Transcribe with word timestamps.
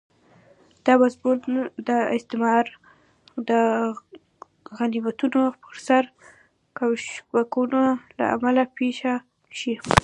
دا 0.85 0.93
موضوع 0.99 1.65
د 1.87 1.89
استعمار 2.17 2.65
د 3.49 3.51
غنیمتونو 4.77 5.41
پر 5.63 5.75
سر 5.87 6.03
کشمکشونو 6.77 7.81
له 8.17 8.25
امله 8.35 8.63
پېښه 8.77 9.13
شي. 9.59 9.73